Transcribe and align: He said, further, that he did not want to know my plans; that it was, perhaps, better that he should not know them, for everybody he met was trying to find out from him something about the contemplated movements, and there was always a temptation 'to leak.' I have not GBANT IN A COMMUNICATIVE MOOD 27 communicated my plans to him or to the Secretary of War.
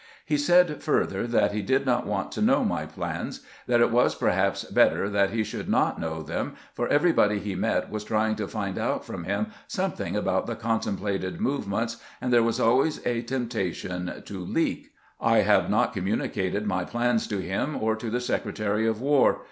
He 0.25 0.35
said, 0.35 0.81
further, 0.81 1.27
that 1.27 1.51
he 1.51 1.61
did 1.61 1.85
not 1.85 2.07
want 2.07 2.31
to 2.31 2.41
know 2.41 2.65
my 2.65 2.87
plans; 2.87 3.41
that 3.67 3.81
it 3.81 3.91
was, 3.91 4.15
perhaps, 4.15 4.63
better 4.63 5.07
that 5.07 5.29
he 5.29 5.43
should 5.43 5.69
not 5.69 6.01
know 6.01 6.23
them, 6.23 6.55
for 6.73 6.87
everybody 6.87 7.37
he 7.37 7.53
met 7.53 7.91
was 7.91 8.03
trying 8.03 8.35
to 8.37 8.47
find 8.47 8.79
out 8.79 9.05
from 9.05 9.25
him 9.25 9.51
something 9.67 10.15
about 10.15 10.47
the 10.47 10.55
contemplated 10.55 11.39
movements, 11.39 11.97
and 12.19 12.33
there 12.33 12.41
was 12.41 12.59
always 12.59 12.99
a 13.05 13.21
temptation 13.21 14.23
'to 14.25 14.39
leak.' 14.43 14.89
I 15.19 15.41
have 15.43 15.69
not 15.69 15.93
GBANT 15.93 15.97
IN 15.97 16.01
A 16.01 16.01
COMMUNICATIVE 16.01 16.01
MOOD 16.01 16.01
27 16.01 16.01
communicated 16.01 16.65
my 16.65 16.83
plans 16.83 17.27
to 17.27 17.37
him 17.37 17.77
or 17.79 17.95
to 17.95 18.09
the 18.09 18.19
Secretary 18.19 18.87
of 18.87 19.01
War. 19.01 19.37